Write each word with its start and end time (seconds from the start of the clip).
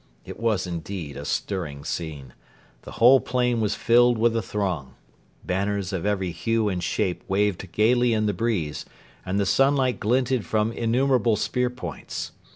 It 0.25 0.39
was 0.39 0.65
indeed 0.65 1.15
a 1.15 1.25
stirring 1.25 1.83
scene. 1.85 2.33
The 2.81 2.93
whole 2.93 3.19
plain 3.19 3.61
was 3.61 3.75
filled 3.75 4.17
with 4.17 4.33
the 4.33 4.41
throng. 4.41 4.95
Banners 5.45 5.93
of 5.93 6.07
every 6.07 6.31
hue 6.31 6.69
and 6.69 6.81
shape 6.83 7.23
waved 7.27 7.71
gaily 7.71 8.11
in 8.11 8.25
the 8.25 8.33
breeze, 8.33 8.83
and 9.23 9.39
the 9.39 9.45
sunlight 9.45 9.99
glinted 9.99 10.43
from 10.43 10.71
innumerable 10.71 11.35
spear 11.35 11.69
points. 11.69 12.31